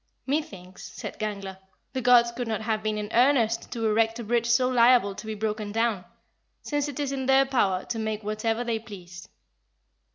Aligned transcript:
"Methinks," 0.25 0.81
said 0.93 1.19
Gangler, 1.19 1.59
"the 1.93 2.01
gods 2.01 2.31
could 2.31 2.47
not 2.47 2.61
have 2.63 2.81
been 2.81 2.97
in 2.97 3.09
earnest 3.11 3.71
to 3.71 3.85
erect 3.85 4.17
a 4.17 4.23
bridge 4.23 4.47
so 4.49 4.67
liable 4.67 5.13
to 5.13 5.27
be 5.27 5.35
broken 5.35 5.71
down, 5.71 6.05
since 6.63 6.87
it 6.87 6.99
is 6.99 7.11
in 7.11 7.27
their 7.27 7.45
power 7.45 7.85
to 7.85 7.99
make 7.99 8.23
whatever 8.23 8.63
they 8.63 8.79
please." 8.79 9.29